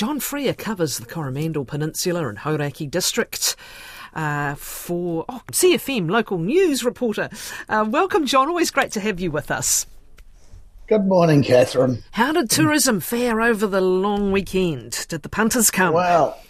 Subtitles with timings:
[0.00, 3.54] John Freer covers the Coromandel Peninsula and Hauraki district.
[4.14, 7.28] Uh, for oh, CFM local news reporter.
[7.68, 8.48] Uh, welcome, John.
[8.48, 9.84] Always great to have you with us.
[10.88, 12.02] Good morning, Kathryn.
[12.12, 15.04] How did tourism fare over the long weekend?
[15.10, 15.92] Did the punters come?
[15.92, 16.40] Well,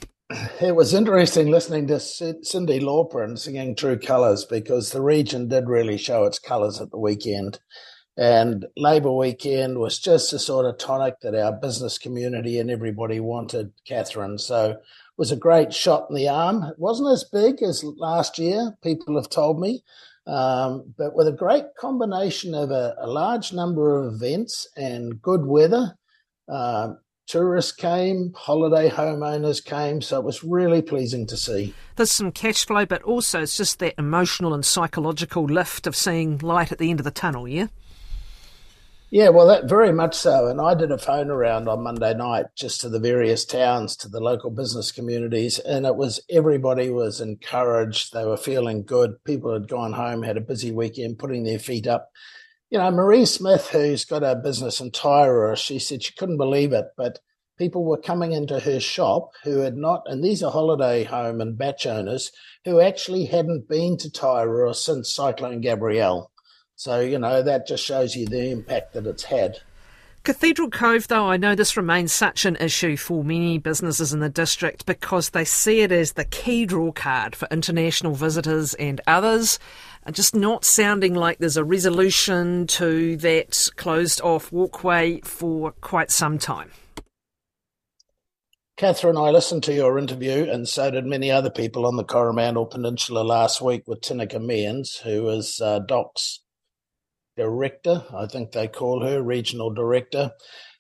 [0.60, 5.68] it was interesting listening to Cyndi Lauper and singing True Colours because the region did
[5.68, 7.58] really show its colours at the weekend.
[8.20, 13.18] And Labour weekend was just the sort of tonic that our business community and everybody
[13.18, 14.38] wanted, Kathryn.
[14.38, 14.78] So it
[15.16, 16.62] was a great shot in the arm.
[16.64, 19.82] It wasn't as big as last year, people have told me,
[20.26, 25.46] um, but with a great combination of a, a, large number of events and good
[25.46, 25.96] weather.
[26.46, 26.96] Uh,
[27.26, 31.72] tourists came, holiday homeowners came, so it was really pleasing to see.
[31.96, 36.36] There's some cash flow, but also it's just that emotional and psychological lift of seeing
[36.38, 37.68] light at the end of the tunnel, yeah?
[39.12, 40.46] Yeah, well, that very much so.
[40.46, 44.08] And I did a phone around on Monday night just to the various towns, to
[44.08, 48.12] the local business communities, and it was everybody was encouraged.
[48.12, 49.22] They were feeling good.
[49.24, 52.10] People had gone home, had a busy weekend, putting their feet up.
[52.70, 56.72] You know, Marie Smith, who's got a business in Tairua, she said she couldn't believe
[56.72, 57.18] it, but
[57.58, 61.58] people were coming into her shop who had not, and these are holiday home and
[61.58, 62.30] bach owners
[62.64, 66.30] who actually hadn't been to Tairua since Cyclone Gabrielle.
[66.80, 69.58] So, you know, that just shows you the impact that it's had.
[70.24, 74.30] Cathedral Cove, though, I know this remains such an issue for many businesses in the
[74.30, 79.58] district because they see it as the key draw card for international visitors and others.
[80.10, 86.38] Just not sounding like there's a resolution to that closed off walkway for quite some
[86.38, 86.70] time.
[88.78, 92.64] Kathryn, I listened to your interview, and so did many other people on the Coromandel
[92.64, 96.40] Peninsula last week with Tineka Mearns, who is uh, DOC's
[97.40, 98.04] director.
[98.14, 100.32] I think they call her regional director.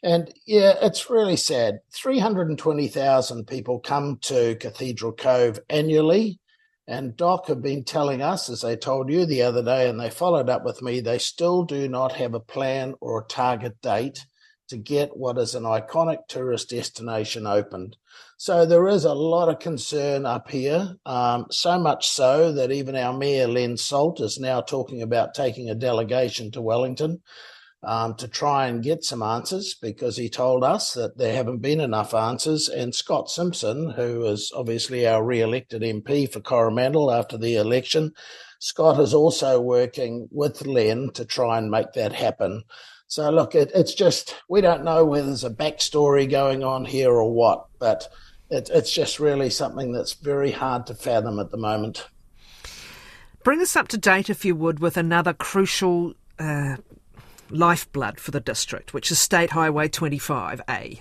[0.02, 1.80] And yeah, it's really sad.
[1.94, 6.38] 320,000 people come to Cathedral Cove annually.
[6.86, 10.10] And DOC have been telling us, as they told you the other day, and they
[10.10, 14.26] followed up with me, they still do not have a plan or a target date
[14.70, 17.96] to get what is an iconic tourist destination opened.
[18.36, 22.96] So there is a lot of concern up here, um, so much so that even
[22.96, 27.20] our mayor, Len Salt, is now talking about taking a delegation to Wellington
[27.82, 31.80] um, to try and get some answers because he told us that there haven't been
[31.80, 32.68] enough answers.
[32.68, 38.12] And Scott Simpson, who is obviously our re elected MP for Coromandel after the election,
[38.60, 42.62] Scott is also working with Len to try and make that happen.
[43.08, 47.10] So look, it, it's just we don't know whether there's a backstory going on here
[47.10, 48.06] or what, but
[48.50, 52.06] it, it's just really something that's very hard to fathom at the moment.
[53.42, 56.76] Bring us up to date, if you would, with another crucial uh,
[57.48, 61.00] lifeblood for the district, which is State Highway 25A.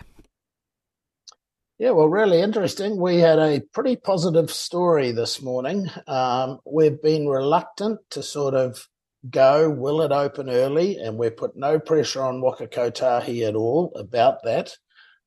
[1.80, 3.00] Yeah, well, really interesting.
[3.00, 5.90] We had a pretty positive story this morning.
[6.08, 8.86] Um, we've been reluctant to sort of
[9.30, 10.98] go, will it open early?
[10.98, 14.74] And we put no pressure on Waka Kotahi at all about that.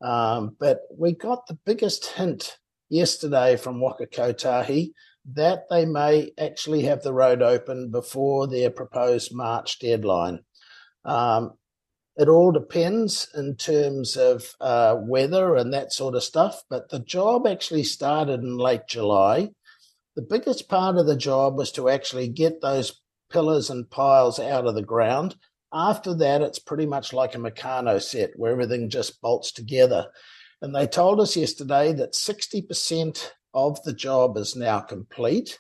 [0.03, 2.59] Um, but we got the biggest hint
[2.91, 4.93] yesterday from Waka Kotahi
[5.33, 10.41] that they may actually have the road open before their proposed March deadline.
[11.07, 11.53] Um,
[12.17, 16.99] it all depends in terms of uh, weather and that sort of stuff, but the
[16.99, 19.51] job actually started in late July.
[20.15, 23.01] The biggest part of the job was to actually get those
[23.31, 25.37] pillars and piles out of the ground.
[25.73, 30.09] After that, it's pretty much like a Meccano set where everything just bolts together.
[30.61, 35.59] And they told us yesterday that 60% of the job is now complete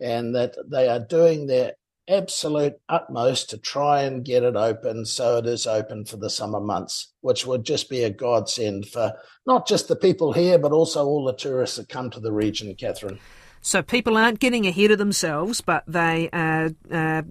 [0.00, 1.74] and that they are doing their
[2.10, 6.60] absolute utmost to try and get it open so it is open for the summer
[6.60, 9.14] months, which would just be a godsend for
[9.46, 12.74] not just the people here, but also all the tourists that come to the region,
[12.74, 13.18] Kathryn.
[13.62, 17.22] So people aren't getting ahead of themselves, but they are uh,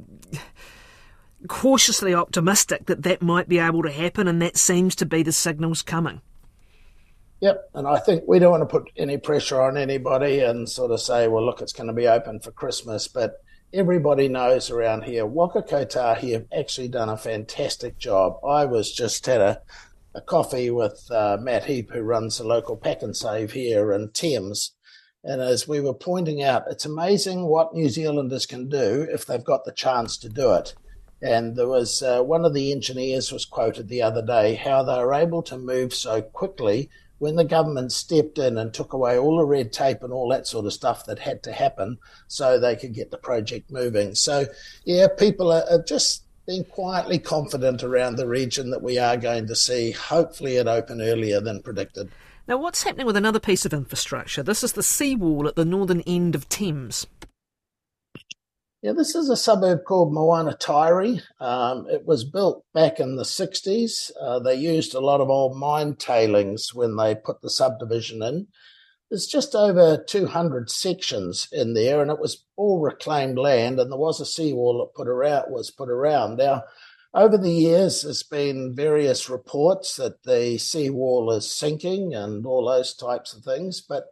[1.47, 5.31] cautiously optimistic that that might be able to happen, and that seems to be the
[5.31, 6.21] signals coming.
[7.41, 10.91] Yep, and I think we don't want to put any pressure on anybody and sort
[10.91, 13.41] of say, well, look, it's going to be open for Christmas, but
[13.73, 18.39] everybody knows around here, Waka Kotahi have actually done a fantastic job.
[18.45, 19.61] I was just had a,
[20.15, 24.73] a coffee with uh, Matt Heap, who runs the local Pak'nSave here in Thames,
[25.23, 29.43] and as we were pointing out, it's amazing what New Zealanders can do if they've
[29.43, 30.73] got the chance to do it.
[31.21, 34.97] And there was uh, one of the engineers was quoted the other day how they
[34.97, 36.89] were able to move so quickly
[37.19, 40.47] when the government stepped in and took away all the red tape and all that
[40.47, 44.15] sort of stuff that had to happen so they could get the project moving.
[44.15, 44.45] So,
[44.85, 49.45] yeah, people are, are just being quietly confident around the region that we are going
[49.47, 52.09] to see hopefully it open earlier than predicted.
[52.47, 54.41] Now, what's happening with another piece of infrastructure?
[54.41, 57.05] This is the seawall at the northern end of Thames.
[58.81, 60.57] Yeah, this is a suburb called Moana
[61.41, 64.11] Um, it was built back in the 60s.
[64.21, 68.47] Uh, they used a lot of old mine tailings when they put the subdivision in.
[69.09, 73.99] There's just over 200 sections in there, and it was all reclaimed land, and there
[73.99, 76.37] was a seawall that put around, was put around.
[76.37, 76.63] Now,
[77.13, 82.93] over the years, there's been various reports that the seawall is sinking and all those
[82.93, 83.81] types of things.
[83.81, 84.05] But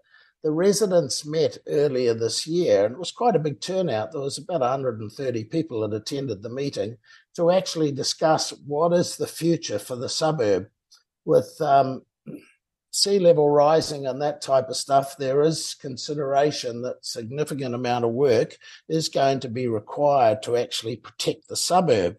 [0.44, 4.12] the residents met earlier this year, and it was quite a big turnout.
[4.12, 6.98] There was about 130 people that attended the meeting
[7.36, 10.68] to actually discuss what is the future for the suburb.
[11.26, 12.04] With um,
[12.92, 18.12] sea level rising and that type of stuff, there is consideration that significant amount of
[18.12, 18.58] work
[18.88, 22.18] is going to be required to actually protect the suburb.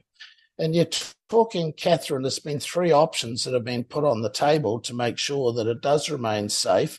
[0.58, 0.86] And you're
[1.28, 5.18] talking, Kathryn, there's been three options that have been put on the table to make
[5.18, 6.98] sure that it does remain safe.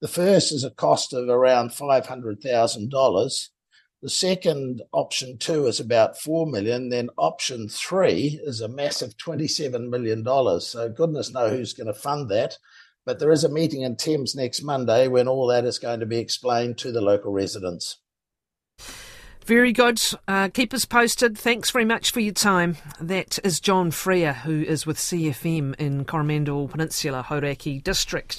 [0.00, 3.48] The first is a cost of around $500,000.
[4.02, 6.90] The second option two is about four million.
[6.90, 10.66] Then option three is a massive twenty-seven million dollars.
[10.66, 12.58] So goodness knows who's going to fund that.
[13.06, 16.06] But there is a meeting in Thames next Monday when all that is going to
[16.06, 17.98] be explained to the local residents.
[19.46, 20.00] Very good.
[20.26, 21.38] Uh, keep us posted.
[21.38, 22.78] Thanks very much for your time.
[23.00, 28.34] That is John Freer, who is with CFM in Coromandel Peninsula, Hauraki District.